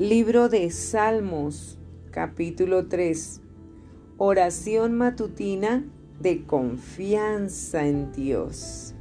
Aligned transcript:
Libro 0.00 0.48
de 0.48 0.70
Salmos, 0.70 1.78
capítulo 2.10 2.86
3. 2.86 3.42
Oración 4.16 4.94
matutina 4.94 5.84
de 6.18 6.46
confianza 6.46 7.86
en 7.86 8.10
Dios. 8.10 8.94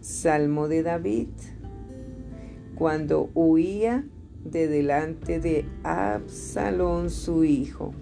Salmo 0.00 0.66
de 0.66 0.82
David. 0.82 1.28
Cuando 2.74 3.28
huía 3.34 4.06
de 4.42 4.66
delante 4.66 5.40
de 5.40 5.66
Absalón 5.82 7.10
su 7.10 7.44
hijo. 7.44 7.92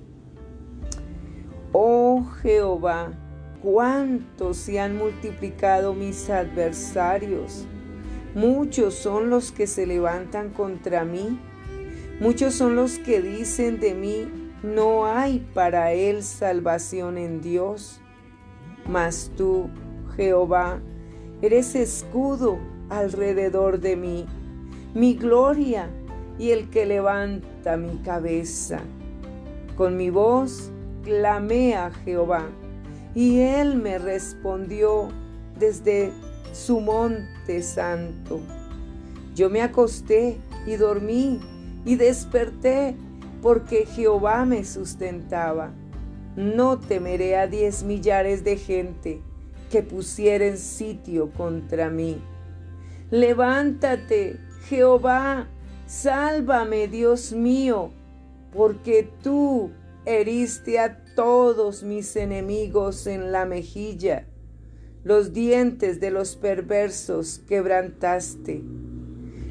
Oh 1.72 2.24
Jehová, 2.40 3.18
cuánto 3.60 4.54
se 4.54 4.78
han 4.78 4.96
multiplicado 4.96 5.92
mis 5.92 6.30
adversarios. 6.30 7.66
Muchos 8.36 8.94
son 8.94 9.28
los 9.28 9.50
que 9.50 9.66
se 9.66 9.88
levantan 9.88 10.50
contra 10.50 11.04
mí 11.04 11.36
Muchos 12.18 12.54
son 12.54 12.76
los 12.76 12.98
que 12.98 13.20
dicen 13.20 13.78
de 13.78 13.94
mí, 13.94 14.26
no 14.62 15.04
hay 15.04 15.46
para 15.52 15.92
él 15.92 16.22
salvación 16.22 17.18
en 17.18 17.42
Dios. 17.42 18.00
Mas 18.88 19.30
tú, 19.36 19.68
Jehová, 20.16 20.80
eres 21.42 21.74
escudo 21.74 22.58
alrededor 22.88 23.80
de 23.80 23.96
mí, 23.96 24.26
mi 24.94 25.14
gloria 25.14 25.90
y 26.38 26.52
el 26.52 26.70
que 26.70 26.86
levanta 26.86 27.76
mi 27.76 27.98
cabeza. 27.98 28.80
Con 29.76 29.98
mi 29.98 30.08
voz 30.08 30.70
clamé 31.04 31.76
a 31.76 31.90
Jehová, 31.90 32.46
y 33.14 33.40
él 33.40 33.76
me 33.76 33.98
respondió 33.98 35.08
desde 35.58 36.12
su 36.52 36.80
monte 36.80 37.62
santo. 37.62 38.40
Yo 39.34 39.50
me 39.50 39.60
acosté 39.60 40.38
y 40.66 40.76
dormí 40.76 41.40
y 41.86 41.94
desperté 41.94 42.96
porque 43.40 43.86
Jehová 43.86 44.44
me 44.44 44.64
sustentaba. 44.64 45.72
No 46.34 46.78
temeré 46.78 47.36
a 47.36 47.46
diez 47.46 47.84
millares 47.84 48.44
de 48.44 48.58
gente 48.58 49.22
que 49.70 49.82
pusieren 49.82 50.58
sitio 50.58 51.30
contra 51.32 51.88
mí. 51.88 52.20
Levántate, 53.10 54.38
Jehová, 54.68 55.48
sálvame, 55.86 56.88
Dios 56.88 57.32
mío, 57.32 57.92
porque 58.52 59.08
tú 59.22 59.70
heriste 60.04 60.80
a 60.80 61.04
todos 61.14 61.84
mis 61.84 62.16
enemigos 62.16 63.06
en 63.06 63.30
la 63.30 63.46
mejilla, 63.46 64.26
los 65.04 65.32
dientes 65.32 66.00
de 66.00 66.10
los 66.10 66.34
perversos 66.34 67.40
quebrantaste. 67.46 68.62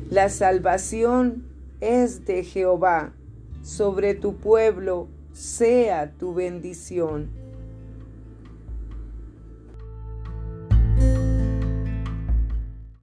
La 0.09 0.27
salvación 0.27 1.55
es 1.81 2.26
de 2.26 2.44
Jehová, 2.44 3.14
sobre 3.62 4.14
tu 4.14 4.38
pueblo 4.38 5.08
sea 5.34 6.12
tu 6.12 6.34
bendición. 6.34 7.45